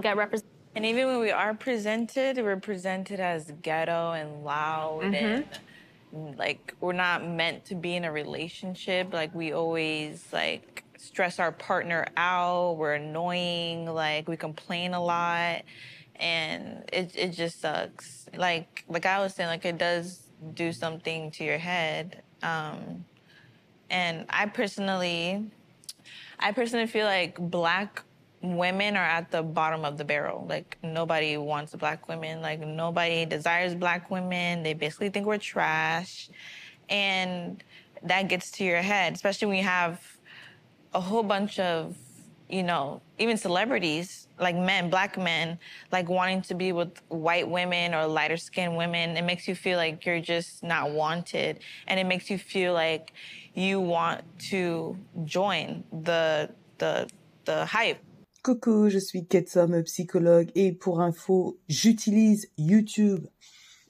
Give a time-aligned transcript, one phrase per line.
[0.00, 0.50] get represented.
[0.74, 5.44] And even when we are presented, we're presented as ghetto and loud and
[6.12, 9.12] like we're not meant to be in a relationship.
[9.12, 12.76] Like we always like stress our partner out.
[12.76, 13.86] We're annoying.
[13.86, 15.62] Like we complain a lot,
[16.16, 18.26] and it it just sucks.
[18.36, 20.22] Like like I was saying, like it does
[20.54, 22.22] do something to your head.
[22.42, 23.04] Um,
[23.90, 25.50] and I personally,
[26.38, 28.02] I personally feel like black
[28.42, 30.46] women are at the bottom of the barrel.
[30.48, 32.40] Like nobody wants black women.
[32.40, 34.62] Like nobody desires black women.
[34.62, 36.30] They basically think we're trash.
[36.88, 37.62] And
[38.02, 40.00] that gets to your head, especially when you have
[40.94, 41.96] a whole bunch of,
[42.48, 45.58] you know, even celebrities, like men, black men,
[45.92, 49.16] like wanting to be with white women or lighter skinned women.
[49.16, 51.60] It makes you feel like you're just not wanted.
[51.88, 53.12] And it makes you feel like
[53.54, 57.08] you want to join the the
[57.44, 58.00] the hype.
[58.44, 63.26] Coucou, je suis Ketsom, psychologue, et pour info, j'utilise YouTube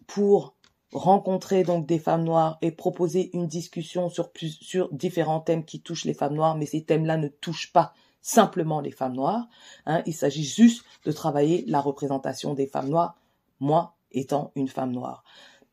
[0.06, 0.56] pour
[0.92, 5.82] rencontrer donc des femmes noires et proposer une discussion sur plus, sur différents thèmes qui
[5.82, 7.92] touchent les femmes noires, mais ces thèmes-là ne touchent pas
[8.22, 9.48] simplement les femmes noires.
[9.84, 13.20] Hein, il s'agit juste de travailler la représentation des femmes noires,
[13.60, 15.24] moi étant une femme noire.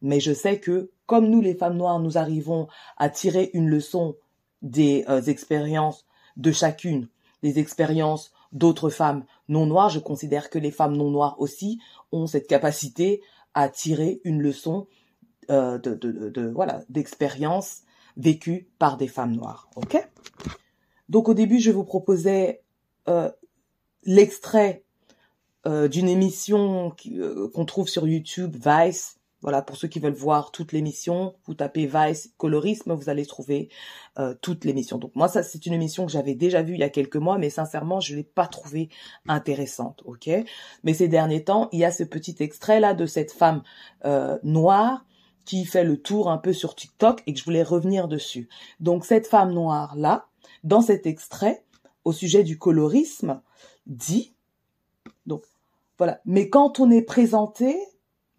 [0.02, 4.18] Mais je sais que comme nous les femmes noires, nous arrivons à tirer une leçon
[4.62, 7.08] des euh, expériences de chacune,
[7.42, 11.80] des expériences d'autres femmes non noires, je considère que les femmes non noires aussi
[12.12, 13.22] ont cette capacité
[13.54, 14.88] à tirer une leçon
[15.52, 17.84] euh, de, voilà d'expériences
[18.18, 19.70] vécues par des femmes noires.
[19.76, 19.98] Ok.
[21.10, 22.64] Donc au début, je vous proposais
[23.08, 23.30] euh,
[24.04, 24.84] l'extrait
[25.68, 30.50] euh, d'une émission euh, qu'on trouve sur YouTube, Vice, voilà, pour ceux qui veulent voir
[30.50, 33.70] toute l'émission, vous tapez Vice colorisme, vous allez trouver
[34.18, 34.98] euh, toute l'émission.
[34.98, 37.38] Donc moi, ça c'est une émission que j'avais déjà vue il y a quelques mois,
[37.38, 38.90] mais sincèrement, je l'ai pas trouvée
[39.28, 40.32] intéressante, ok?
[40.84, 43.62] Mais ces derniers temps, il y a ce petit extrait là de cette femme
[44.06, 45.06] euh, noire
[45.46, 48.50] qui fait le tour un peu sur TikTok et que je voulais revenir dessus.
[48.80, 50.26] Donc cette femme noire là,
[50.64, 51.64] dans cet extrait,
[52.04, 53.42] au sujet du colorisme,
[53.86, 54.34] dit
[55.28, 55.44] donc
[56.00, 56.20] voilà.
[56.26, 57.78] Mais quand on est présenté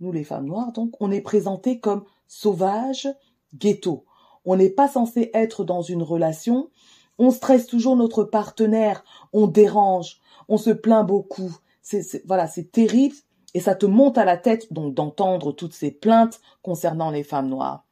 [0.01, 3.09] nous les femmes noires, donc, on est présenté comme sauvages,
[3.55, 4.05] ghetto.
[4.45, 6.71] On n'est pas censé être dans une relation.
[7.19, 9.05] On stresse toujours notre partenaire.
[9.33, 10.21] On dérange.
[10.49, 11.57] On se plaint beaucoup.
[11.83, 13.17] C'est, voilà, c'est terrible.
[13.55, 17.49] Et ça te monte à la tête, donc, d'entendre toutes ces plaintes concernant les femmes
[17.49, 17.87] noires.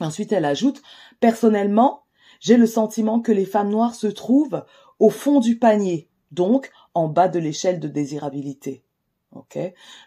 [0.00, 0.82] Ensuite, elle ajoute,
[1.20, 2.02] personnellement,
[2.40, 4.64] j'ai le sentiment que les femmes noires se trouvent
[4.98, 8.84] au fond du panier, donc en bas de l'échelle de désirabilité.
[9.32, 9.58] Ok?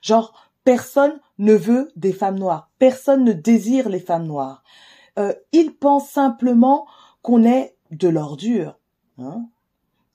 [0.02, 0.34] Genre,
[0.64, 2.70] Personne ne veut des femmes noires.
[2.80, 4.64] Personne ne désire les femmes noires.
[5.18, 6.86] Euh, ils pensent simplement
[7.22, 8.78] qu'on est de l'ordure,
[9.18, 9.46] hein,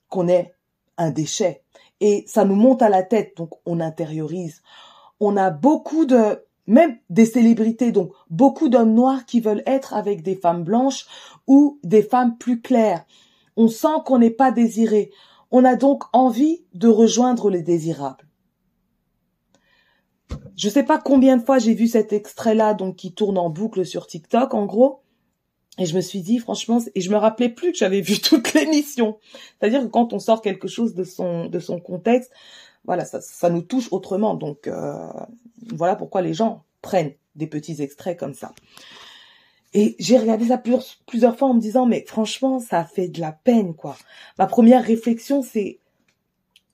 [0.09, 0.55] qu'on est
[0.97, 1.63] un déchet.
[1.99, 4.61] Et ça nous monte à la tête, donc on intériorise.
[5.19, 10.23] On a beaucoup de, même des célébrités, donc beaucoup d'hommes noirs qui veulent être avec
[10.23, 11.05] des femmes blanches
[11.47, 13.05] ou des femmes plus claires.
[13.55, 15.11] On sent qu'on n'est pas désiré.
[15.51, 18.24] On a donc envie de rejoindre les désirables
[20.55, 23.85] je sais pas combien de fois j'ai vu cet extrait-là, donc qui tourne en boucle
[23.85, 25.01] sur TikTok, en gros.
[25.77, 28.53] Et je me suis dit, franchement, et je me rappelais plus que j'avais vu toute
[28.53, 29.17] l'émission.
[29.59, 32.31] C'est-à-dire que quand on sort quelque chose de son, de son contexte,
[32.85, 34.35] voilà, ça, ça nous touche autrement.
[34.35, 35.09] Donc, euh,
[35.73, 38.53] voilà pourquoi les gens prennent des petits extraits comme ça.
[39.73, 43.19] Et j'ai regardé ça plusieurs, plusieurs fois en me disant, mais franchement, ça fait de
[43.19, 43.97] la peine, quoi.
[44.37, 45.79] Ma première réflexion, c'est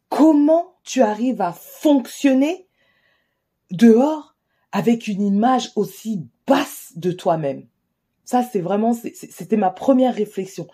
[0.10, 2.68] comment tu arrives à fonctionner
[3.72, 4.36] dehors
[4.72, 7.66] avec une image aussi basse de toi-même.
[8.26, 10.68] Ça, c'est vraiment, c'était ma première réflexion.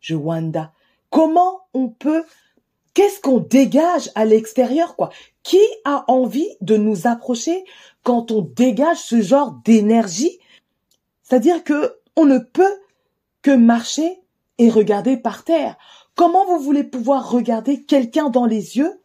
[0.00, 0.72] Je Wanda,
[1.10, 2.24] comment on peut,
[2.94, 5.10] qu'est-ce qu'on dégage à l'extérieur, quoi?
[5.42, 7.64] Qui a envie de nous approcher
[8.02, 10.38] quand on dégage ce genre d'énergie?
[11.22, 12.74] C'est-à-dire que on ne peut
[13.42, 14.20] que marcher
[14.58, 15.76] et regarder par terre.
[16.14, 19.00] Comment vous voulez pouvoir regarder quelqu'un dans les yeux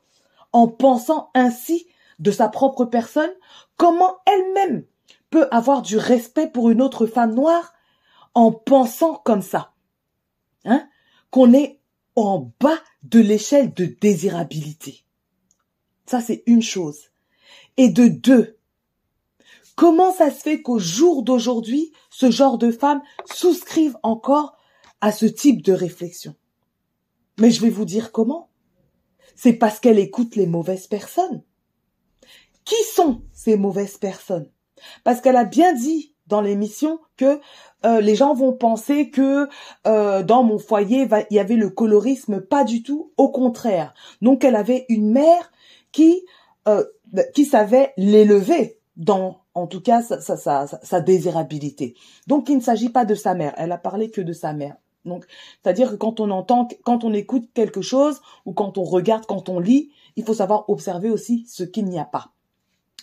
[0.52, 1.88] en pensant ainsi
[2.20, 3.32] de sa propre personne,
[3.78, 4.86] comment elle-même
[5.30, 7.74] peut avoir du respect pour une autre femme noire
[8.34, 9.74] en pensant comme ça.
[10.66, 10.88] Hein?
[11.32, 11.80] Qu'on est
[12.16, 15.04] en bas de l'échelle de désirabilité.
[16.06, 17.12] Ça, c'est une chose.
[17.78, 18.58] Et de deux,
[19.76, 24.56] comment ça se fait qu'au jour d'aujourd'hui, ce genre de femmes souscrivent encore
[25.02, 26.36] à ce type de réflexion?
[27.40, 28.50] Mais je vais vous dire comment.
[29.36, 31.42] C'est parce qu'elle écoute les mauvaises personnes.
[32.66, 34.50] Qui sont ces mauvaises personnes?
[35.04, 37.40] Parce qu'elle a bien dit dans l'émission que
[37.86, 39.48] euh, les gens vont penser que
[39.88, 43.94] euh, dans mon foyer il y avait le colorisme, pas du tout, au contraire.
[44.22, 45.52] Donc elle avait une mère
[45.92, 46.24] qui
[46.68, 46.86] euh,
[47.36, 51.96] qui savait l'élever dans en tout cas sa, sa, sa, sa désirabilité.
[52.28, 54.78] Donc il ne s'agit pas de sa mère, elle a parlé que de sa mère.
[55.06, 55.26] Donc
[55.62, 59.50] c'est-à-dire que quand on entend, quand on écoute quelque chose ou quand on regarde, quand
[59.50, 62.32] on lit, il faut savoir observer aussi ce qu'il n'y a pas.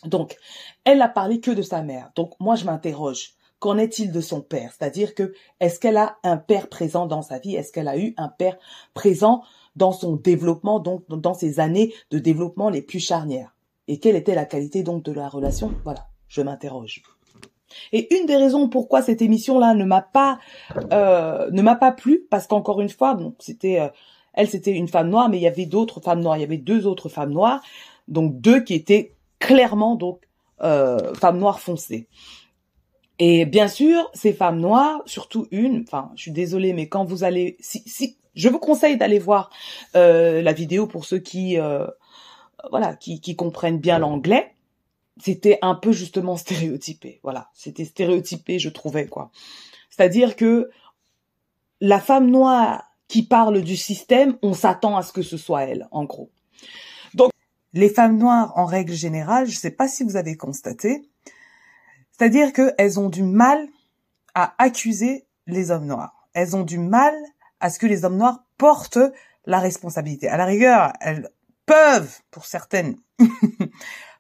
[0.05, 0.37] Donc
[0.85, 2.11] elle a parlé que de sa mère.
[2.15, 3.35] Donc moi je m'interroge.
[3.59, 4.73] Qu'en est-il de son père?
[4.73, 7.57] C'est-à-dire que est-ce qu'elle a un père présent dans sa vie?
[7.57, 8.57] Est-ce qu'elle a eu un père
[8.95, 9.43] présent
[9.77, 13.55] dans son développement, donc dans ses années de développement les plus charnières?
[13.87, 15.75] Et quelle était la qualité donc de la relation?
[15.85, 17.03] Voilà, je m'interroge.
[17.93, 20.39] Et une des raisons pourquoi cette émission-là ne m'a pas
[20.93, 23.89] euh, ne m'a pas plu, parce qu'encore une fois, c'était euh,
[24.33, 26.57] elle c'était une femme noire, mais il y avait d'autres femmes noires, il y avait
[26.57, 27.63] deux autres femmes noires,
[28.09, 30.21] donc deux qui étaient clairement donc
[30.63, 32.07] euh, femmes noires foncées.
[33.19, 37.25] Et bien sûr, ces femmes noires, surtout une, enfin, je suis désolée, mais quand vous
[37.25, 39.51] allez, si, si, je vous conseille d'aller voir
[39.97, 41.87] euh, la vidéo pour ceux qui, euh,
[42.71, 44.55] voilà, qui, qui comprennent bien l'anglais.
[45.21, 49.31] C'était un peu justement stéréotypé, voilà, c'était stéréotypé, je trouvais quoi.
[49.91, 50.71] C'est-à-dire que
[51.83, 55.89] la femme noire qui parle du système, on s'attend à ce que ce soit elle,
[55.91, 56.31] en gros.
[57.73, 61.09] Les femmes noires, en règle générale, je ne sais pas si vous avez constaté,
[62.11, 63.69] c'est-à-dire qu'elles ont du mal
[64.35, 66.29] à accuser les hommes noirs.
[66.35, 67.15] Elles ont du mal
[67.61, 68.99] à ce que les hommes noirs portent
[69.47, 70.29] la responsabilité.
[70.29, 71.29] À la rigueur, elles
[71.67, 72.97] peuvent, pour certaines,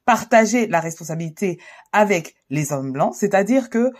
[0.04, 1.60] partager la responsabilité
[1.92, 3.92] avec les hommes blancs, c'est-à-dire que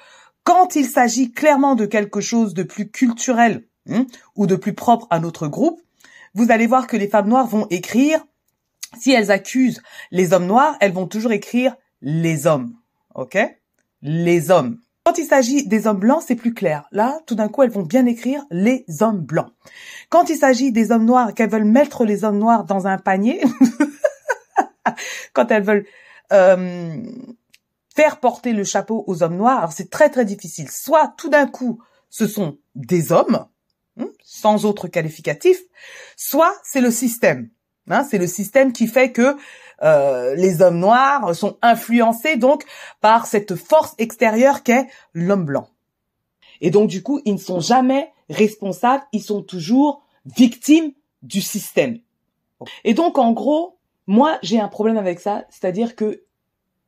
[0.44, 5.06] quand il s'agit clairement de quelque chose de plus culturel hein, ou de plus propre
[5.10, 5.80] à notre groupe,
[6.34, 8.24] vous allez voir que les femmes noires vont écrire,
[8.98, 12.74] si elles accusent les hommes noirs, elles vont toujours écrire les hommes.
[13.14, 13.38] OK?
[14.02, 14.78] Les hommes.
[15.04, 16.84] Quand il s'agit des hommes blancs, c'est plus clair.
[16.92, 19.50] Là, tout d'un coup, elles vont bien écrire les hommes blancs.
[20.08, 23.42] Quand il s'agit des hommes noirs, qu'elles veulent mettre les hommes noirs dans un panier,
[25.32, 25.86] quand elles veulent
[26.32, 27.02] euh,
[27.94, 30.70] faire porter le chapeau aux hommes noirs, alors c'est très très difficile.
[30.70, 33.46] Soit tout d'un coup, ce sont des hommes,
[33.98, 35.58] hein, sans autre qualificatif,
[36.16, 37.48] soit c'est le système.
[37.88, 39.36] Hein, c'est le système qui fait que
[39.82, 42.64] euh, les hommes noirs sont influencés donc
[43.00, 45.68] par cette force extérieure qu'est l'homme blanc.
[46.60, 50.92] Et donc du coup, ils ne sont jamais responsables, ils sont toujours victimes
[51.22, 51.98] du système.
[52.84, 56.22] Et donc en gros, moi j'ai un problème avec ça, c'est-à-dire que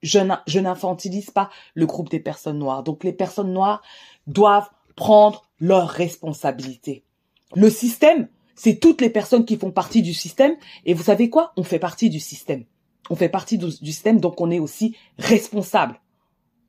[0.03, 2.83] je n'infantilise pas le groupe des personnes noires.
[2.83, 3.83] Donc les personnes noires
[4.27, 7.05] doivent prendre leurs responsabilités.
[7.55, 10.57] Le système, c'est toutes les personnes qui font partie du système.
[10.85, 11.53] Et vous savez quoi?
[11.57, 12.65] On fait partie du système.
[13.11, 16.01] On fait partie du, système, donc on est aussi responsable.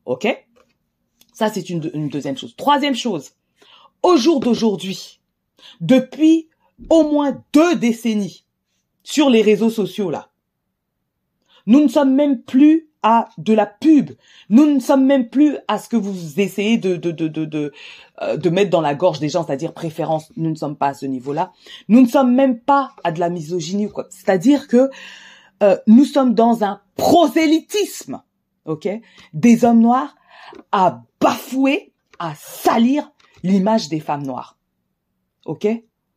[0.05, 0.27] OK?
[1.33, 2.55] Ça, c'est une, une deuxième chose.
[2.55, 3.31] Troisième chose.
[4.01, 5.19] Au jour d'aujourd'hui,
[5.79, 6.49] depuis
[6.89, 8.43] au moins deux décennies,
[9.03, 10.29] sur les réseaux sociaux, là,
[11.65, 14.11] nous ne sommes même plus à de la pub.
[14.49, 17.73] Nous ne sommes même plus à ce que vous essayez de de de de de,
[18.21, 20.31] euh, de mettre dans la gorge des gens, c'est-à-dire préférence.
[20.37, 21.51] Nous ne sommes pas à ce niveau-là.
[21.89, 24.07] Nous ne sommes même pas à de la misogynie ou quoi.
[24.09, 24.89] C'est-à-dire que
[25.61, 28.23] euh, nous sommes dans un prosélytisme,
[28.65, 28.87] ok,
[29.33, 30.15] des hommes noirs
[30.71, 33.11] à bafouer, à salir
[33.43, 34.57] l'image des femmes noires,
[35.45, 35.67] ok?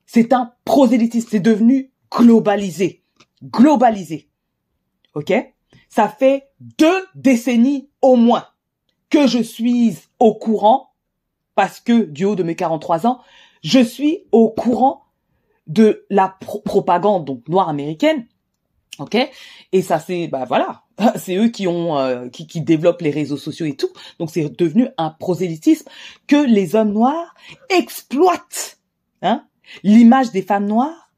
[0.06, 1.29] C'est un prosélytisme.
[1.31, 3.03] C'est devenu globalisé,
[3.43, 4.31] globalisé,
[5.14, 5.33] ok?
[5.88, 8.46] Ça fait deux décennies au moins
[9.11, 10.90] que je suis au courant,
[11.54, 13.20] parce que du haut de mes 43 ans,
[13.62, 15.04] je suis au courant
[15.66, 18.26] de la propagande donc noire américaine,
[18.99, 19.16] ok?
[19.73, 20.82] Et ça c'est bah voilà,
[21.16, 24.49] c'est eux qui ont euh, qui, qui développent les réseaux sociaux et tout, donc c'est
[24.56, 25.88] devenu un prosélytisme
[26.26, 27.35] que les hommes noirs
[27.70, 28.78] exploitent,
[29.23, 29.46] hein,
[29.82, 31.11] l'image des femmes noires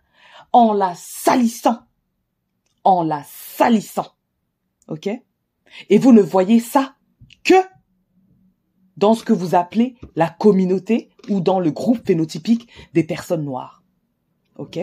[0.52, 1.80] en la salissant,
[2.84, 4.06] en la salissant.
[4.88, 5.08] OK?
[5.90, 6.94] Et vous ne voyez ça
[7.44, 7.54] que
[8.96, 13.82] dans ce que vous appelez la communauté ou dans le groupe phénotypique des personnes noires.
[14.56, 14.78] OK?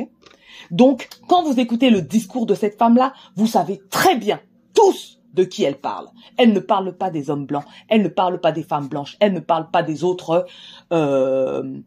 [0.71, 4.39] Donc, quand vous écoutez le discours de cette femme-là, vous savez très bien,
[4.74, 6.07] tous, de qui elle parle.
[6.38, 9.33] Elle ne parle pas des hommes blancs, elle ne parle pas des femmes blanches, elle
[9.33, 10.47] ne parle pas des autres
[10.93, 11.81] euh,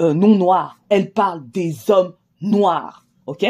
[0.00, 3.06] euh non noirs, elle parle des hommes noirs.
[3.26, 3.46] OK?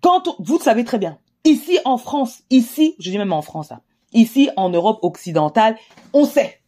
[0.00, 3.80] Quand vous savez très bien, Ici en France, ici, je dis même en France, hein,
[4.12, 5.76] ici en Europe occidentale,
[6.12, 6.60] on sait.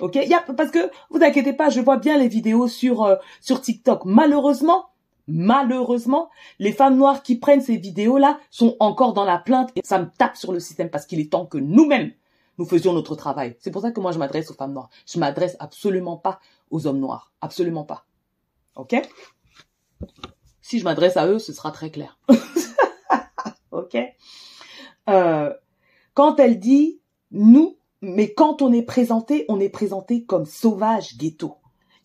[0.00, 0.18] Ok,
[0.56, 4.04] parce que vous inquiétez pas, je vois bien les vidéos sur euh, sur TikTok.
[4.06, 4.86] Malheureusement,
[5.28, 9.98] malheureusement, les femmes noires qui prennent ces vidéos-là sont encore dans la plainte et ça
[9.98, 12.12] me tape sur le système parce qu'il est temps que nous-mêmes
[12.58, 13.56] nous faisions notre travail.
[13.58, 14.90] C'est pour ça que moi je m'adresse aux femmes noires.
[15.06, 18.06] Je m'adresse absolument pas aux hommes noirs, absolument pas.
[18.76, 18.96] Ok?
[20.62, 22.18] Si je m'adresse à eux, ce sera très clair.
[23.72, 23.96] ok?
[25.08, 25.52] Euh,
[26.14, 27.00] Quand elle dit
[27.30, 31.56] nous, mais quand on est présenté, on est présenté comme sauvage ghetto.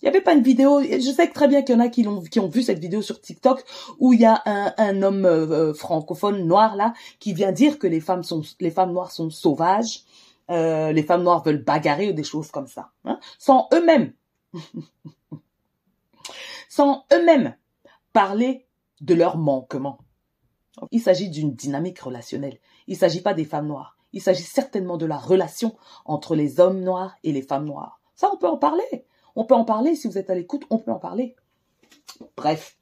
[0.01, 2.07] Il n'y avait pas une vidéo, je sais très bien qu'il y en a qui,
[2.07, 3.63] ont, qui ont vu cette vidéo sur TikTok
[3.97, 7.87] où il y a un, un homme euh, francophone noir là qui vient dire que
[7.87, 10.03] les femmes sont les femmes noires sont sauvages,
[10.51, 14.13] euh, les femmes noires veulent bagarrer ou des choses comme ça, hein, sans eux-mêmes,
[16.69, 17.55] sans eux-mêmes
[18.13, 18.67] parler
[19.01, 19.97] de leurs manquements.
[20.91, 22.59] Il s'agit d'une dynamique relationnelle.
[22.87, 23.97] Il ne s'agit pas des femmes noires.
[24.13, 27.99] Il s'agit certainement de la relation entre les hommes noirs et les femmes noires.
[28.15, 29.05] Ça, on peut en parler.
[29.35, 31.35] On peut en parler, si vous êtes à l'écoute, on peut en parler.
[32.35, 32.77] Bref.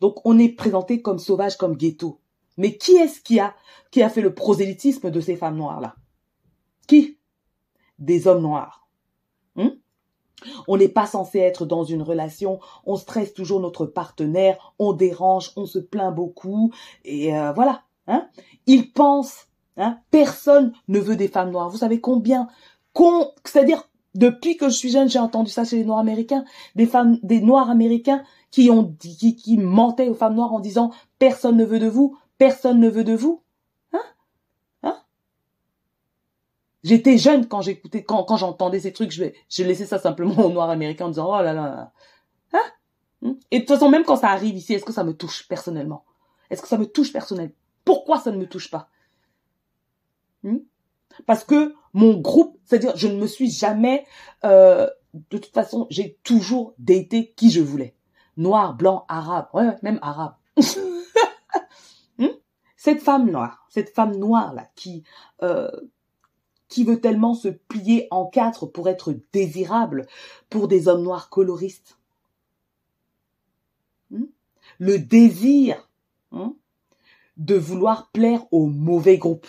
[0.00, 2.20] Donc on est présenté comme sauvage, comme ghetto.
[2.56, 3.54] Mais qui est-ce qui a,
[3.90, 5.96] qui a fait le prosélytisme de ces femmes noires-là?
[6.86, 7.18] Qui?
[7.98, 8.85] Des hommes noirs.
[10.68, 15.52] On n'est pas censé être dans une relation, on stresse toujours notre partenaire, on dérange,
[15.56, 16.72] on se plaint beaucoup,
[17.04, 17.82] et euh, voilà.
[18.06, 18.28] Hein
[18.66, 21.70] Ils pensent, hein, personne ne veut des femmes noires.
[21.70, 22.48] Vous savez combien,
[23.44, 27.18] c'est-à-dire depuis que je suis jeune, j'ai entendu ça chez les Noirs américains, des femmes,
[27.22, 31.64] des Noirs américains qui ont qui, qui mentaient aux femmes noires en disant personne ne
[31.64, 33.42] veut de vous, personne ne veut de vous.
[33.92, 34.00] Hein
[34.82, 34.96] Hein
[36.86, 41.06] J'étais jeune quand j'écoutais, quand, j'entendais ces trucs, je laissais ça simplement aux Noirs américains
[41.06, 41.92] en disant oh là là.
[42.52, 42.60] Hein?
[43.22, 43.32] Hmm?
[43.50, 46.04] Et de toute façon, même quand ça arrive ici, est-ce que ça me touche personnellement?
[46.48, 48.88] Est-ce que ça me touche personnellement Pourquoi ça ne me touche pas?
[50.44, 50.58] Hmm?
[51.26, 54.06] Parce que mon groupe, c'est-à-dire je ne me suis jamais,
[54.44, 57.96] euh, de toute façon, j'ai toujours daté qui je voulais.
[58.36, 60.36] Noir, blanc, arabe, ouais, même arabe.
[62.18, 62.28] Hmm?
[62.76, 65.04] cette femme noire, cette femme noire là, qui
[65.42, 65.68] euh,
[66.68, 70.06] qui veut tellement se plier en quatre pour être désirable
[70.50, 71.98] pour des hommes noirs coloristes?
[74.10, 74.26] Hmm?
[74.78, 75.88] Le désir
[76.32, 76.50] hmm,
[77.36, 79.46] de vouloir plaire au mauvais groupe.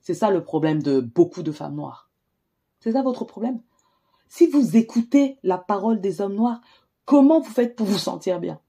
[0.00, 2.10] C'est ça le problème de beaucoup de femmes noires.
[2.80, 3.60] C'est ça votre problème?
[4.28, 6.60] Si vous écoutez la parole des hommes noirs,
[7.04, 8.60] comment vous faites pour vous sentir bien?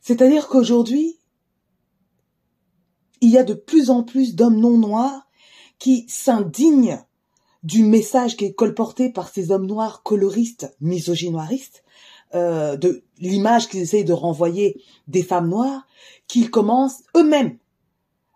[0.00, 1.18] C'est-à-dire qu'aujourd'hui,
[3.20, 5.28] il y a de plus en plus d'hommes non noirs
[5.82, 7.02] qui s'indignent
[7.64, 11.82] du message qui est colporté par ces hommes noirs coloristes, misogynoiristes,
[12.36, 15.88] euh, de l'image qu'ils essayent de renvoyer des femmes noires,
[16.28, 17.58] qu'ils commencent eux-mêmes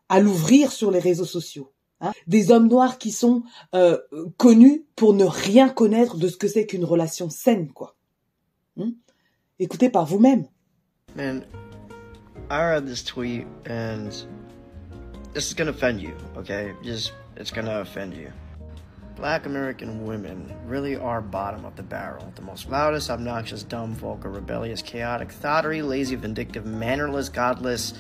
[0.09, 1.71] à l'ouvrir sur les réseaux sociaux.
[2.01, 3.45] Hein, des hommes noirs qui sont
[3.77, 3.97] euh,
[4.39, 7.95] connus pour ne rien connaître de ce que c'est qu'une relation saine, quoi.
[8.75, 8.91] Hmm?
[9.61, 10.49] Écoutez par vous-même.
[11.17, 11.31] I
[12.51, 14.11] read this tweet and
[15.33, 16.75] this is gonna offend you, okay?
[16.83, 18.33] Just it's gonna offend you.
[19.17, 22.31] Black American women really are bottom of the barrel.
[22.35, 27.95] The most loudest, obnoxious, dumb, vulgar, rebellious, chaotic, thoughty, lazy, vindictive, mannerless, godless,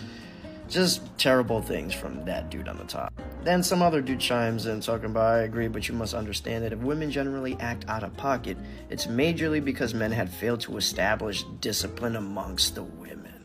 [0.68, 3.14] just terrible things from that dude on the top.
[3.44, 6.74] Then some other dude chimes in talking about, I agree, but you must understand that
[6.74, 8.58] if women generally act out of pocket,
[8.90, 13.44] it's majorly because men had failed to establish discipline amongst the women.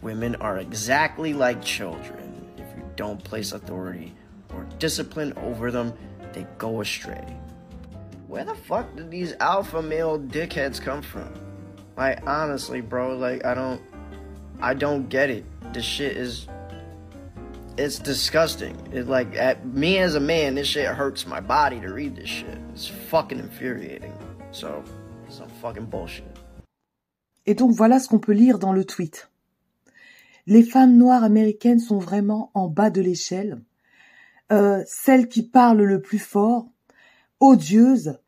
[0.00, 2.46] Women are exactly like children.
[2.56, 4.14] If you don't place authority
[4.56, 5.92] or discipline over them,
[6.32, 7.24] they go astray.
[8.26, 11.32] Where the fuck did these alpha male dickheads come from?
[11.96, 13.80] Like, honestly, bro, like, I don't.
[14.60, 15.44] I don't get it.
[15.74, 16.48] This shit is
[17.76, 18.76] it's disgusting.
[18.92, 22.28] It like at me as a man, this shit hurts my body to read this
[22.28, 22.58] shit.
[22.72, 24.12] It's fucking infuriating.
[24.50, 24.82] So,
[25.28, 26.24] some fucking bullshit.
[27.46, 29.28] Et donc voilà ce qu'on peut lire dans le tweet.
[30.46, 33.60] Les femmes noires américaines sont vraiment en bas de l'échelle.
[34.52, 36.68] Euh, celles qui parlent le plus fort,
[37.40, 38.18] odieuses,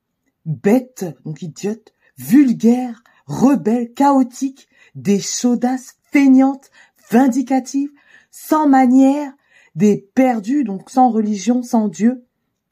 [0.47, 6.71] bêtes, donc idiotes, vulgaires, rebelles, chaotiques, des chaudasses feignantes,
[7.11, 7.93] vindicatives,
[8.31, 9.33] sans manière,
[9.75, 12.27] des perdus, donc sans religion, sans Dieu,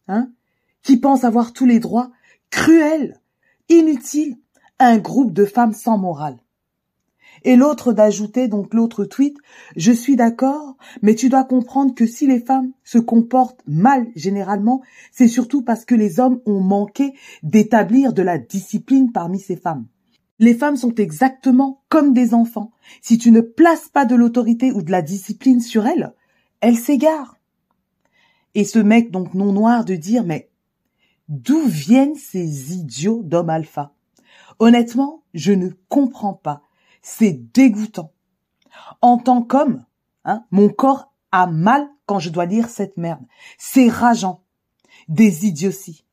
[0.08, 0.32] hein,
[0.82, 2.10] qui pensent avoir tous les droits,
[2.50, 3.20] cruels,
[3.68, 4.38] inutiles,
[4.78, 6.38] un groupe de femmes sans morale.
[7.44, 9.36] Et l'autre d'ajouter, donc l'autre tweet,
[9.76, 14.82] je suis d'accord, mais tu dois comprendre que si les femmes se comportent mal généralement,
[15.12, 17.12] c'est surtout parce que les hommes ont manqué
[17.42, 19.86] d'établir de la discipline parmi ces femmes.
[20.38, 22.72] Les femmes sont exactement comme des enfants.
[23.00, 26.12] Si tu ne places pas de l'autorité ou de la discipline sur elles,
[26.60, 27.38] elles s'égarent.
[28.54, 30.50] Et ce mec donc non noir de dire mais
[31.28, 33.92] d'où viennent ces idiots d'hommes alpha?
[34.58, 36.62] Honnêtement, je ne comprends pas.
[37.08, 38.10] C'est dégoûtant.
[39.00, 39.84] En tant qu'homme,
[40.24, 43.22] hein, mon corps a mal quand je dois lire cette merde.
[43.58, 44.42] C'est rageant.
[45.06, 46.04] Des idioties.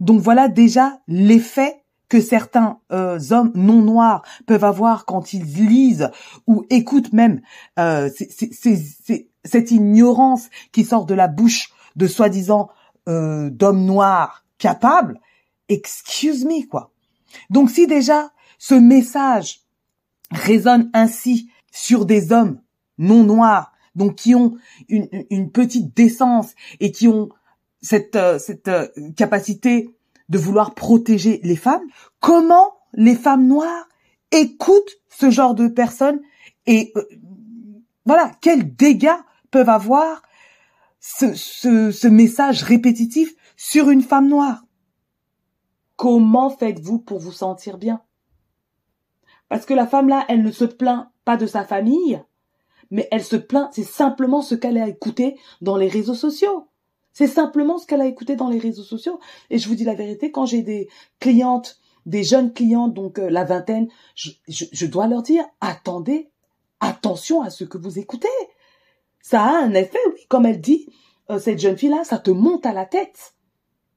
[0.00, 6.10] Donc voilà déjà l'effet que certains euh, hommes non noirs peuvent avoir quand ils lisent
[6.48, 7.40] ou écoutent même
[7.78, 8.10] euh,
[9.44, 12.68] cette ignorance qui sort de la bouche de soi-disant
[13.08, 15.20] euh, d'hommes noirs capables,
[15.68, 16.90] excuse me quoi.
[17.48, 19.63] Donc si déjà ce message
[20.30, 22.60] résonne ainsi sur des hommes
[22.98, 24.56] non noirs, donc qui ont
[24.88, 27.28] une, petite décence et qui ont
[27.80, 29.94] cette, euh, cette euh, capacité
[30.28, 31.82] de vouloir protéger les femmes,
[32.20, 33.88] comment les femmes noires
[34.30, 36.20] écoutent ce genre de personnes
[36.66, 37.04] et euh,
[38.06, 40.22] voilà, quels dégâts peuvent avoir
[41.00, 44.64] ce, ce message répétitif sur une femme noire?
[45.96, 48.02] Comment faites-vous pour vous sentir bien?
[49.48, 52.22] Parce que la femme là, elle ne se plaint pas de sa famille,
[52.90, 56.68] mais elle se plaint, c'est simplement ce qu'elle a écouté dans les réseaux sociaux.
[57.12, 59.20] C'est simplement ce qu'elle a écouté dans les réseaux sociaux.
[59.50, 60.88] Et je vous dis la vérité, quand j'ai des
[61.20, 66.30] clientes, des jeunes clientes, donc euh, la vingtaine, je, dois leur dire, attendez,
[66.80, 68.28] attention à ce que vous écoutez.
[69.20, 70.88] Ça a un effet, oui, comme elle dit,
[71.30, 73.34] euh, cette jeune fille-là, ça te monte à la tête.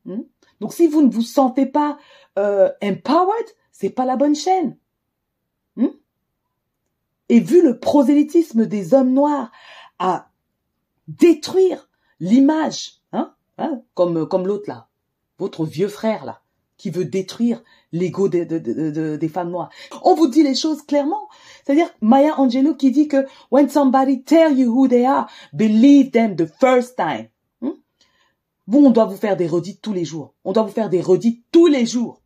[0.06, 0.22] Hmm?
[0.60, 1.98] Donc si vous ne vous sentez pas
[2.38, 4.78] euh, empowered, c'est pas la bonne chaîne.
[5.78, 5.88] Hmm?
[7.30, 9.52] Et vu le prosélytisme des hommes noirs
[10.00, 10.30] à
[11.08, 12.98] détruire l'image
[13.58, 14.88] Hein, comme comme l'autre là,
[15.40, 16.42] votre vieux frère là,
[16.78, 19.70] qui veut détruire l'ego des, des femmes noires.
[20.04, 21.28] On vous dit les choses clairement.
[21.64, 26.36] C'est-à-dire Maya Angelou qui dit que when somebody tell you who they are, believe them
[26.36, 27.30] the first time.
[27.62, 27.78] Hmm?
[28.68, 30.36] Vous, on doit vous faire des redites tous les jours.
[30.44, 32.22] On doit vous faire des redites tous les jours.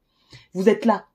[0.54, 1.06] Vous êtes là,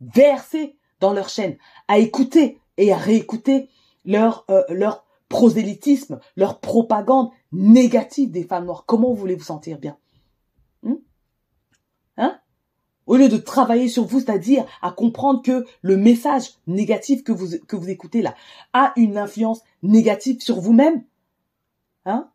[0.00, 1.56] versés dans leur chaîne,
[1.88, 3.68] à écouter et à réécouter
[4.04, 8.84] leur euh, leur prosélytisme, leur propagande négative des femmes noires.
[8.86, 9.96] Comment voulez vous sentir bien?
[10.82, 10.94] Hmm?
[12.16, 12.40] Hein?
[13.06, 17.58] Au lieu de travailler sur vous, c'est-à-dire à comprendre que le message négatif que vous,
[17.66, 18.34] que vous écoutez là
[18.72, 21.04] a une influence négative sur vous-même,
[22.04, 22.30] hein?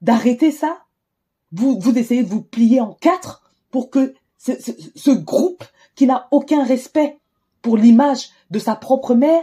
[0.00, 0.82] D'arrêter ça?
[1.52, 6.64] Vous, vous essayez de vous plier en quatre pour que ce groupe qui n'a aucun
[6.64, 7.18] respect
[7.66, 9.42] pour l'image de sa propre mère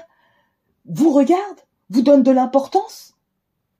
[0.85, 1.59] vous regarde
[1.89, 3.15] vous donne de l'importance.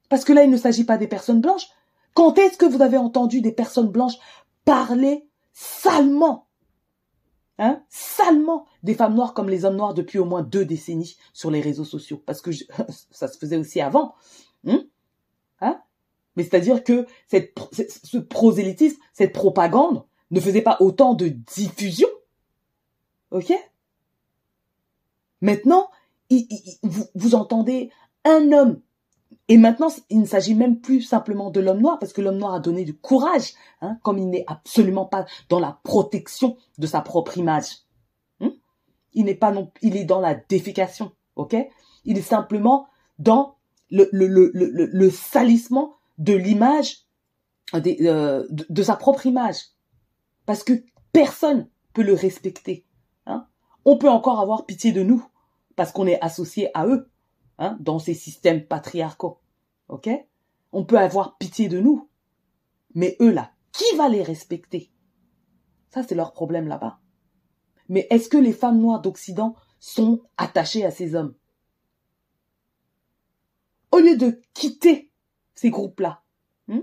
[0.10, 1.70] Parce que là, il ne s'agit pas des personnes blanches.
[2.14, 4.18] Quand est-ce que vous avez entendu des personnes blanches
[4.66, 6.50] parler salement?
[7.58, 8.66] Hein, salement.
[8.84, 11.86] Des femmes noires comme les hommes noirs depuis au moins deux décennies sur les réseaux
[11.86, 12.52] sociaux, parce que
[13.12, 14.14] ça se faisait aussi avant.
[14.68, 14.84] Hein,
[15.62, 15.80] hein?
[16.36, 22.10] Mais c'est-à-dire que cette, ce prosélytisme, cette propagande ne faisait pas autant de diffusion.
[23.32, 23.54] Ok?
[25.44, 25.90] Maintenant,
[27.16, 27.92] vous, entendez
[28.24, 28.80] un homme
[29.50, 32.54] et maintenant, il ne s'agit même plus simplement de l'homme noir, parce que l'homme noir
[32.54, 37.02] a donné du courage, hein, comme il n'est absolument pas dans la protection de sa
[37.02, 37.80] propre image.
[38.40, 38.54] Hein?
[39.14, 41.58] Il n'est pas non, il est dans la défication, ok?
[42.06, 42.88] Il est simplement
[43.20, 43.58] dans
[43.92, 47.00] le, salissement de l'image,
[47.74, 47.82] euh,
[48.50, 49.58] de, de, sa propre image,
[50.46, 52.86] parce que personne peut le respecter.
[53.26, 53.46] Hein?
[53.84, 55.28] On peut encore avoir pitié de nous,
[55.76, 57.10] parce qu'on est associé à eux,
[57.58, 59.40] hein, dans ces systèmes patriarcaux.
[59.90, 60.10] Ok?
[60.72, 62.10] On peut avoir pitié de nous,
[62.96, 64.92] mais eux là, qui va les respecter?
[65.90, 67.00] Ça, c'est leur problème là-bas.
[67.90, 71.36] Mais est-ce que les femmes noires d'Occident sont attachées à ces hommes?
[73.92, 75.12] Au lieu de quitter
[75.54, 76.24] ces groupes-là,
[76.68, 76.80] hmm,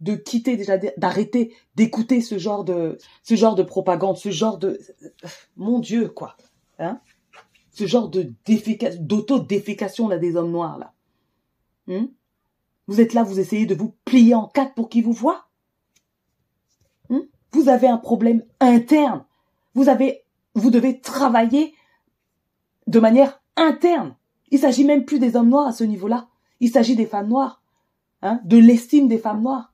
[0.00, 4.80] de quitter déjà, d'arrêter d'écouter ce genre de, ce genre de propagande, ce genre de,
[5.56, 6.36] mon Dieu, quoi,
[6.78, 7.00] hein?
[7.78, 8.32] Ce genre de
[8.98, 10.92] d'auto-défécation là des hommes noirs là.
[11.86, 12.08] Hmm?
[12.88, 15.46] vous êtes là, vous essayez de vous plier en quatre pour qu'ils vous voient?
[17.08, 17.20] Hmm?
[17.52, 19.24] vous avez un problème interne.
[19.74, 21.74] Vous avez, vous devez travailler
[22.88, 24.16] de manière interne.
[24.50, 26.28] Il s'agit même plus des hommes noirs à ce niveau-là.
[26.58, 27.62] Il s'agit des femmes noires,
[28.22, 29.72] hein, de l'estime des femmes noires.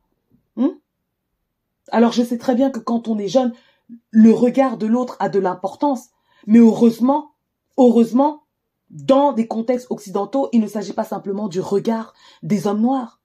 [0.56, 0.76] Hmm?
[1.90, 3.54] Alors je sais très bien que quand on est jeune,
[4.10, 6.10] le regard de l'autre a de l'importance,
[6.46, 7.33] mais heureusement,
[7.76, 8.44] Heureusement,
[8.90, 13.20] dans des contextes occidentaux, il ne s'agit pas simplement du regard des hommes noirs.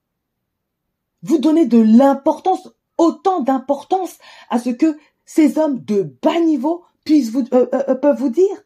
[1.21, 4.17] Vous donnez de l'importance, autant d'importance
[4.49, 8.29] à ce que ces hommes de bas niveau puissent vous, euh, euh, euh, peuvent vous
[8.29, 8.63] dire.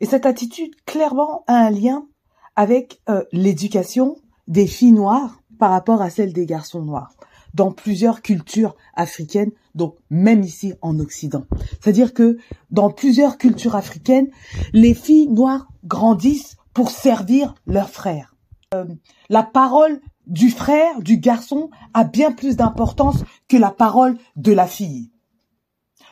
[0.00, 2.06] Et cette attitude, clairement, a un lien
[2.54, 7.17] avec l'éducation des filles noires par rapport à celle des garçons noirs
[7.54, 11.44] dans plusieurs cultures africaines, donc même ici en Occident.
[11.80, 12.38] C'est-à-dire que
[12.70, 14.28] dans plusieurs cultures africaines,
[14.72, 18.34] les filles noires grandissent pour servir leurs frères.
[18.74, 18.84] Euh,
[19.28, 24.66] la parole du frère, du garçon, a bien plus d'importance que la parole de la
[24.66, 25.10] fille.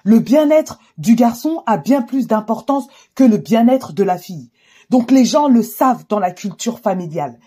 [0.05, 4.53] le bien-être du garçon a bien plus d'importance que le bien-être de la fille.
[4.89, 7.41] Donc les gens le savent dans la culture familiale.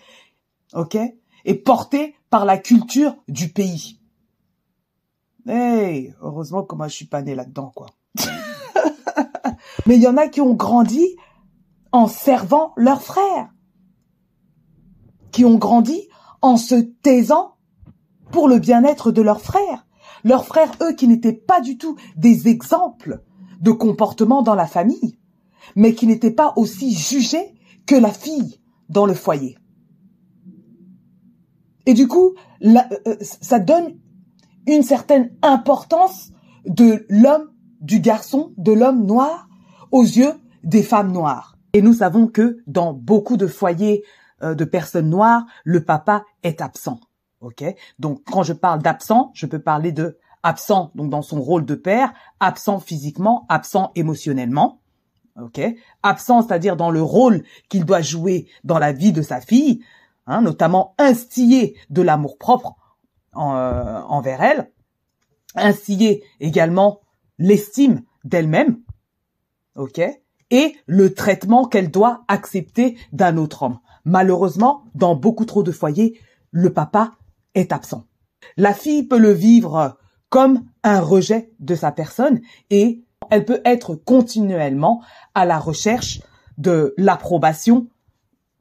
[0.74, 0.98] OK?
[1.44, 4.00] Et porté par la culture du pays.
[5.46, 7.86] Hey, heureusement que moi je suis pas née là-dedans quoi.
[9.86, 11.16] Mais il y en a qui ont grandi
[11.92, 13.48] en servant leurs frères.
[15.32, 16.08] Qui ont grandi
[16.42, 17.56] en se taisant
[18.30, 19.86] pour le bien-être de leurs frères.
[20.24, 23.22] Leurs frères, eux, qui n'étaient pas du tout des exemples
[23.60, 25.18] de comportement dans la famille,
[25.76, 27.54] mais qui n'étaient pas aussi jugés
[27.86, 29.56] que la fille dans le foyer.
[31.90, 33.96] Et du coup, euh, euh, ça donne
[34.68, 36.30] une certaine importance
[36.64, 37.50] de l'homme,
[37.80, 39.48] du garçon, de l'homme noir
[39.90, 41.56] aux yeux des femmes noires.
[41.72, 44.04] Et nous savons que dans beaucoup de foyers
[44.40, 47.00] euh, de personnes noires, le papa est absent.
[47.40, 47.64] Ok,
[47.98, 51.74] donc quand je parle d'absent, je peux parler de absent donc dans son rôle de
[51.74, 54.80] père, absent physiquement, absent émotionnellement.
[55.42, 55.60] Ok,
[56.04, 59.82] absent c'est-à-dire dans le rôle qu'il doit jouer dans la vie de sa fille,
[60.26, 62.76] hein, notamment instiller de l'amour propre
[63.36, 64.70] euh, envers elle,
[65.54, 67.00] instiller également
[67.38, 68.80] l'estime d'elle-même,
[69.76, 70.00] ok,
[70.50, 73.78] et le traitement qu'elle doit accepter d'un autre homme.
[74.04, 77.12] Malheureusement, dans beaucoup trop de foyers, le papa
[77.54, 78.04] est absent.
[78.56, 83.94] La fille peut le vivre comme un rejet de sa personne et elle peut être
[83.94, 85.02] continuellement
[85.34, 86.20] à la recherche
[86.58, 87.88] de l'approbation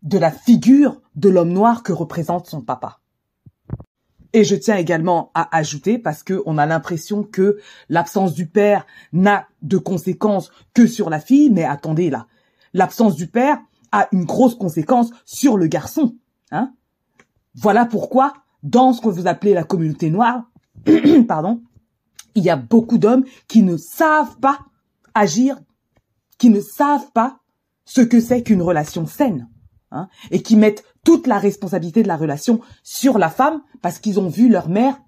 [0.04, 3.00] de la figure de l'homme noir que représente son papa.
[4.34, 7.58] Et je tiens également à ajouter, parce que on a l'impression que
[7.90, 12.28] l'absence du père n'a de conséquences que sur la fille, mais attendez là,
[12.74, 13.60] l'absence du père
[13.92, 16.16] a une grosse conséquence sur le garçon.
[16.52, 16.74] Hein
[17.56, 20.44] voilà pourquoi, dans ce que vous appelez la communauté noire,
[21.28, 21.62] pardon,
[22.36, 24.60] il y a beaucoup d'hommes qui ne savent pas
[25.16, 25.58] agir,
[26.38, 27.40] qui ne savent pas
[27.86, 29.50] ce que c'est qu'une relation saine.
[29.92, 34.20] Hein, et qui mettent toute la responsabilité de la relation sur la femme parce qu'ils
[34.20, 35.02] ont vu leur mère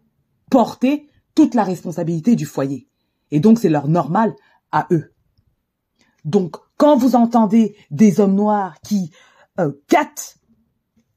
[0.50, 2.88] porter toute la responsabilité du foyer.
[3.30, 4.34] Et donc c'est leur normal
[4.72, 5.13] à eux.
[6.26, 9.12] Donc quand vous entendez des hommes noirs qui
[9.60, 10.38] euh, gâtent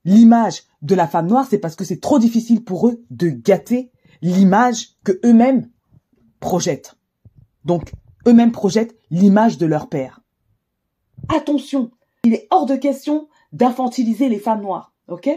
[0.04, 3.90] l'image de la femme noire, c'est parce que c'est trop difficile pour eux de gâter
[4.20, 5.70] l'image que eux-mêmes
[6.38, 6.96] projettent.
[7.64, 7.94] Donc
[8.26, 10.20] eux-mêmes projettent l'image de leur père.
[11.34, 11.90] Attention,
[12.24, 15.30] il est hors de question d'infantiliser les femmes noires, ok?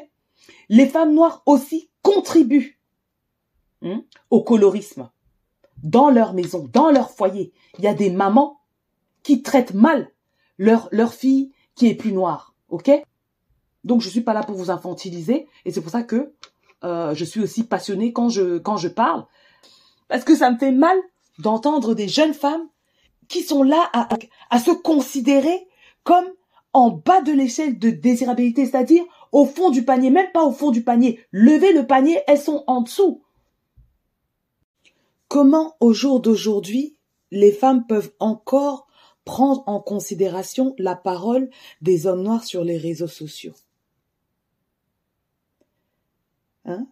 [0.69, 2.82] Les femmes noires aussi contribuent
[3.84, 4.01] hein,
[4.32, 5.10] au colorisme.
[5.84, 7.53] Dans leur maison, dans leur foyer.
[7.77, 8.60] Il y a des mamans
[9.21, 10.10] qui traitent mal
[10.58, 12.89] leur, leur fille qui est plus noire, ok?
[13.84, 16.34] Donc je suis pas là pour vous infantiliser et c'est pour ça que
[16.84, 19.25] euh, je suis aussi passionnée quand je parle.
[20.08, 20.97] Parce que ça me fait mal
[21.38, 22.67] d'entendre des jeunes femmes
[23.27, 23.91] qui sont là
[24.49, 25.67] à se considérer
[26.03, 26.25] comme
[26.73, 30.71] en bas de l'échelle de désirabilité, c'est-à-dire au fond du panier, même pas au fond
[30.71, 31.19] du panier.
[31.32, 33.23] Levez le panier, elles sont en dessous.
[35.27, 36.95] Comment au jour d'aujourd'hui
[37.32, 38.88] les femmes peuvent encore
[39.25, 41.49] prendre en considération la parole
[41.82, 43.53] des hommes noirs sur les réseaux sociaux?
[46.65, 46.88] Hein?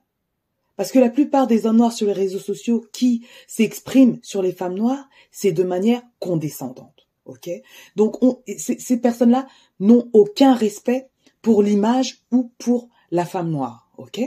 [0.76, 4.52] Parce que la plupart des hommes noirs sur les réseaux sociaux qui s'expriment sur les
[4.52, 6.95] femmes noires, c'est de manière condescendante.
[7.26, 7.50] Ok?
[7.96, 8.18] Donc
[8.58, 9.48] ces personnes-là
[9.80, 11.10] n'ont aucun respect
[11.42, 14.22] pour l'image ou pour la femme noire, ok?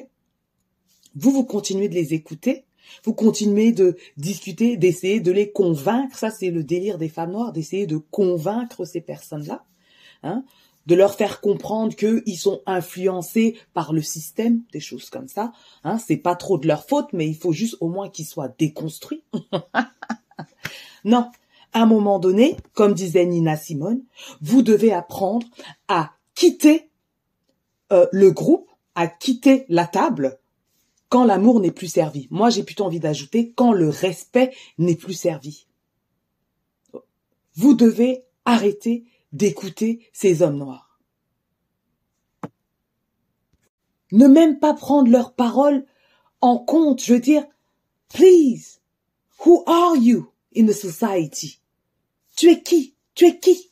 [1.15, 2.65] Vous, vous continuez de les écouter,
[3.05, 7.53] vous continuez de discuter, d'essayer de les convaincre, ça c'est le délire des femmes noires,
[7.53, 9.65] d'essayer de convaincre ces personnes-là,
[10.23, 10.45] hein
[10.89, 15.53] de leur faire comprendre qu'ils sont influencés par le système, des choses comme ça.
[15.85, 18.49] Hein, c'est pas trop de leur faute, mais il faut juste au moins qu'ils soient
[18.59, 19.23] déconstruits.
[21.05, 21.31] non,
[21.73, 24.03] à un moment donné, comme disait Nina Simone,
[24.41, 25.47] vous devez apprendre
[25.89, 26.91] à quitter
[27.93, 30.39] euh, le groupe, à quitter la table
[31.09, 32.29] quand l'amour n'est plus servi.
[32.31, 35.67] Moi, j'ai plutôt envie d'ajouter quand le respect n'est plus servi.
[37.55, 41.01] Vous devez arrêter d'écouter ces hommes noirs.
[44.13, 45.85] Ne même pas prendre leurs paroles
[46.41, 47.03] en compte.
[47.03, 47.45] Je veux dire,
[48.09, 48.81] please,
[49.45, 50.31] who are you?
[50.57, 51.61] In the society.
[52.37, 52.95] Tu es qui?
[53.15, 53.71] Tu es qui?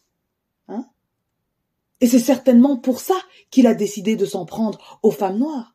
[0.69, 0.87] Hein?
[2.01, 3.17] Et c'est certainement pour ça
[3.51, 5.75] qu'il a décidé de s'en prendre aux femmes noires.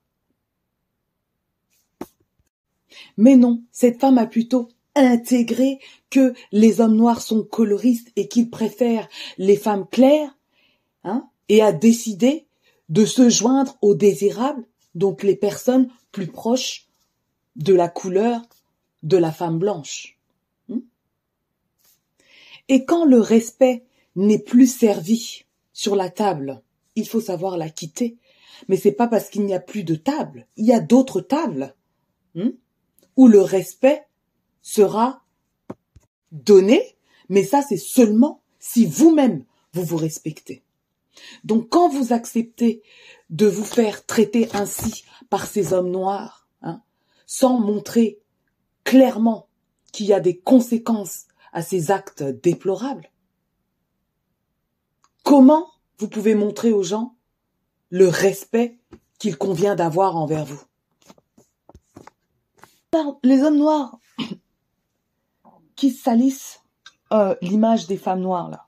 [3.18, 8.50] Mais non, cette femme a plutôt intégré que les hommes noirs sont coloristes et qu'ils
[8.50, 10.38] préfèrent les femmes claires,
[11.04, 12.46] hein, et a décidé
[12.90, 16.90] de se joindre aux désirables, donc les personnes plus proches
[17.56, 18.42] de la couleur
[19.04, 20.18] de la femme blanche.
[22.72, 23.84] Et quand le respect
[24.16, 26.64] n'est plus servi sur la table,
[26.96, 28.16] il faut savoir la quitter.
[28.70, 31.76] Mais c'est pas parce qu'il n'y a plus de table, il y a d'autres tables
[32.34, 32.52] hmm,
[33.18, 34.06] où le respect
[34.62, 35.22] sera
[36.32, 36.96] donné,
[37.28, 40.64] mais ça c'est seulement si vous-même vous vous respectez.
[41.44, 42.84] Donc quand vous acceptez
[43.30, 46.82] de vous faire traiter ainsi par ces hommes noirs, hein,
[47.26, 48.22] sans montrer
[48.86, 49.50] clairement
[49.92, 53.12] qu'il y a des conséquences à ces actes déplorables,
[55.24, 57.16] comment vous pouvez montrer aux gens
[57.90, 58.80] le respect
[59.20, 60.62] qu'il convient d'avoir envers vous?
[63.24, 64.00] Les hommes noirs
[65.76, 66.62] qui salissent
[67.14, 68.68] euh, l'image des femmes noires, là,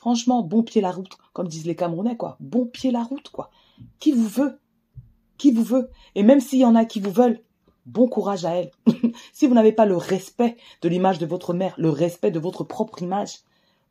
[0.00, 2.38] Franchement, bon pied la route, comme disent les Camerounais, quoi.
[2.40, 3.50] Bon pied la route, quoi.
[3.98, 4.58] Qui vous veut?
[5.36, 5.90] Qui vous veut?
[6.14, 7.42] Et même s'il y en a qui vous veulent,
[7.90, 8.70] bon courage à elle.
[9.32, 12.64] si vous n'avez pas le respect de l'image de votre mère, le respect de votre
[12.64, 13.40] propre image,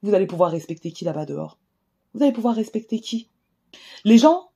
[0.02, 1.58] vous allez pouvoir respecter qui là-bas dehors?
[2.14, 3.30] Vous allez pouvoir respecter qui?
[4.04, 4.50] Les gens,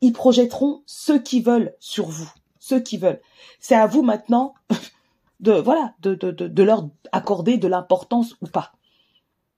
[0.00, 3.20] ils projetteront ce qu'ils veulent sur vous, ceux qui veulent.
[3.58, 4.54] C'est à vous maintenant
[5.40, 8.72] de voilà de, leur accorder de l'importance ou pas.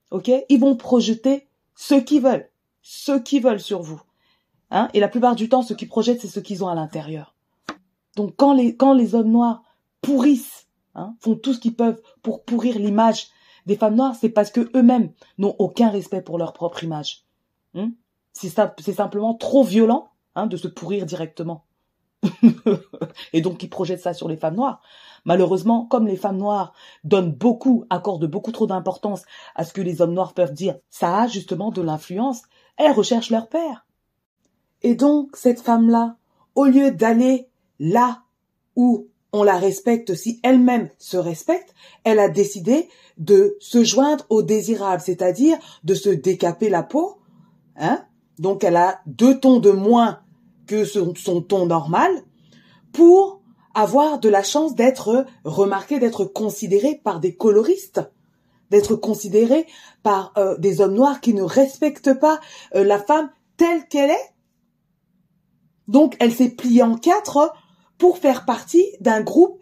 [0.09, 0.31] Ok?
[0.49, 2.49] Ils vont projeter ce qu'ils veulent,
[2.81, 4.01] ce qu'ils veulent sur vous.
[4.71, 4.89] Hein?
[4.93, 7.30] Et la plupart du temps, ce qu'ils projettent, c'est ce qu'ils ont à l'intérieur.
[8.15, 9.63] Donc quand les, quand les hommes noirs
[10.01, 13.29] pourrissent, hein, font tout ce qu'ils peuvent pour pourrir l'image
[13.65, 17.25] des femmes noires, c'est parce que eux-mêmes n'ont aucun respect pour leur propre image.
[17.75, 17.91] Hein?
[18.33, 18.49] C'est
[18.93, 21.65] simplement trop violent hein, de se pourrir directement.
[23.33, 24.81] et donc ils projettent ça sur les femmes noires.
[25.25, 29.23] Malheureusement, comme les femmes noires donnent beaucoup, accordent beaucoup trop d'importance
[29.55, 32.43] à ce que les hommes noirs peuvent dire, ça a justement de l'influence,
[32.77, 33.85] elles recherchent leur père.
[34.81, 36.15] Et donc, cette femme-là,
[36.55, 37.50] au lieu d'aller
[37.81, 38.21] là
[38.75, 44.43] où on la respecte si elle-même se respecte, elle a décidé de se joindre au
[44.43, 47.17] désirable, c'est-à-dire de se décaper la peau,
[47.75, 48.05] hein.
[48.37, 50.19] Donc elle a deux tons de moins
[50.67, 52.11] que son, ton normal
[52.93, 53.41] pour
[53.73, 58.01] avoir de la chance d'être remarqué, d'être considéré par des coloristes,
[58.69, 59.65] d'être considéré
[60.03, 62.39] par euh, des hommes noirs qui ne respectent pas
[62.75, 64.33] euh, la femme telle qu'elle est.
[65.87, 67.53] Donc elle s'est pliée en quatre
[68.01, 69.61] pour faire partie d'un groupe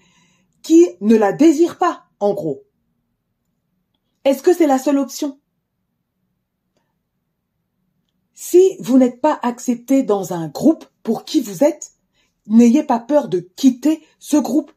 [0.62, 2.64] qui ne la désire pas, en gros.
[4.24, 5.42] Est-ce que c'est la seule option?
[8.34, 11.92] Si vous n'êtes pas accepté dans un groupe pour qui vous êtes,
[12.48, 14.72] n'ayez pas peur de quitter ce groupe,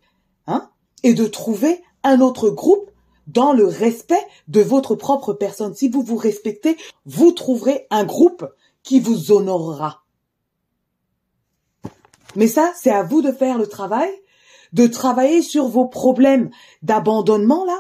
[0.49, 0.69] hein,
[1.05, 2.91] et de trouver un autre groupe
[3.29, 5.77] dans le respect de votre propre personne.
[5.77, 8.45] Si vous vous respectez, vous trouverez un groupe
[8.83, 10.02] qui vous honorera.
[12.37, 14.11] Mais ça, c'est à vous de faire le travail,
[14.73, 16.51] de travailler sur vos problèmes
[16.83, 17.79] d'abandonnement, là,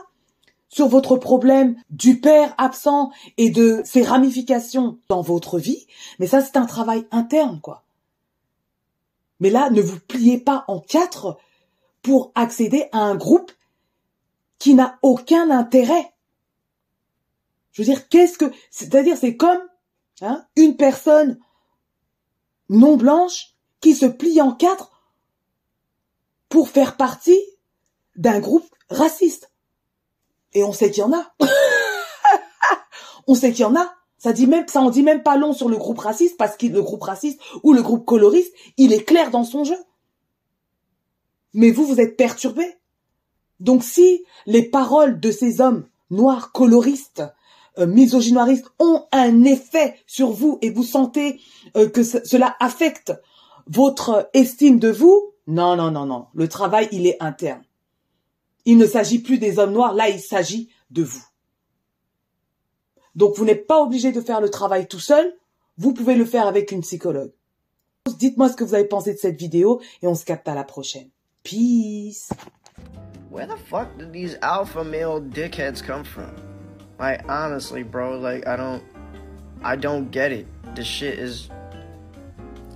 [0.69, 5.87] sur votre problème du père absent et de ses ramifications dans votre vie.
[6.19, 7.85] Mais ça, c'est un travail interne, quoi.
[9.41, 11.37] Mais là, ne vous pliez pas en quatre
[12.01, 13.53] pour accéder à un groupe
[14.59, 16.12] qui n'a aucun intérêt.
[17.73, 19.61] Je veux dire, qu'est-ce que, c'est-à-dire, c'est comme
[20.21, 21.38] hein, une personne
[22.69, 23.52] non blanche
[23.83, 24.90] qui se plie en quatre
[26.49, 27.40] pour faire partie
[28.16, 29.51] d'un groupe raciste.
[30.55, 31.35] Et on sait qu'il y en a.
[33.27, 33.92] on sait qu'il y en a.
[34.16, 36.81] Ça dit même, ça dit même pas long sur le groupe raciste parce que le
[36.81, 39.79] groupe raciste ou le groupe coloriste, il est clair dans son jeu.
[41.53, 42.64] Mais vous, vous êtes perturbé.
[43.59, 47.25] Donc si les paroles de ces hommes noirs coloristes,
[47.79, 51.40] euh, misogynoiristes ont un effet sur vous et vous sentez
[51.77, 53.12] euh, que cela affecte
[53.66, 56.27] votre estime de vous, non, non, non, non.
[56.35, 57.62] Le travail, il est interne.
[58.64, 61.25] Il ne s'agit plus des hommes noirs, là, il s'agit de vous.
[63.14, 65.35] Donc vous n'êtes pas obligé de faire le travail tout seul,
[65.77, 67.33] vous pouvez le faire avec une psychologue.
[68.18, 70.64] Dites-moi ce que vous avez pensé de cette vidéo et on se capte à la
[70.64, 71.09] prochaine.
[71.42, 72.31] Peace.
[73.31, 76.35] Where the fuck did these alpha male dickheads come from?
[76.98, 78.83] Like honestly, bro, like I don't
[79.64, 80.46] I don't get it.
[80.75, 81.48] This shit is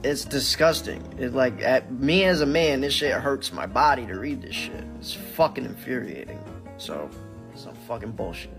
[0.02, 1.02] it's disgusting.
[1.18, 4.54] It like at me as a man, this shit hurts my body to read this
[4.54, 4.84] shit.
[4.98, 6.38] It's fucking infuriating.
[6.78, 7.10] So,
[7.54, 8.50] some fucking bullshit.